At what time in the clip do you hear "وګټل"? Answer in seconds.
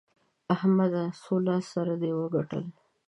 2.19-2.63